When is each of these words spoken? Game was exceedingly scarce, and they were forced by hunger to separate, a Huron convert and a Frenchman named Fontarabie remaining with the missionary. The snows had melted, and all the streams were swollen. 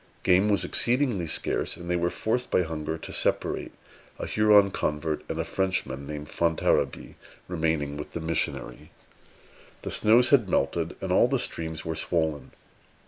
Game 0.23 0.49
was 0.49 0.63
exceedingly 0.65 1.27
scarce, 1.27 1.77
and 1.77 1.87
they 1.87 1.95
were 1.95 2.09
forced 2.09 2.49
by 2.49 2.63
hunger 2.63 2.97
to 2.97 3.13
separate, 3.13 3.71
a 4.17 4.25
Huron 4.25 4.71
convert 4.71 5.23
and 5.29 5.37
a 5.39 5.43
Frenchman 5.43 6.07
named 6.07 6.27
Fontarabie 6.27 7.13
remaining 7.47 7.97
with 7.97 8.13
the 8.13 8.19
missionary. 8.19 8.89
The 9.83 9.91
snows 9.91 10.29
had 10.29 10.49
melted, 10.49 10.95
and 11.01 11.11
all 11.11 11.27
the 11.27 11.37
streams 11.37 11.85
were 11.85 11.93
swollen. 11.93 12.49